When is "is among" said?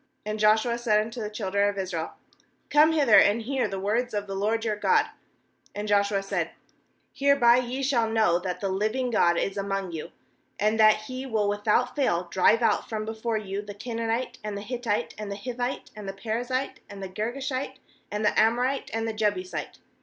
9.37-9.91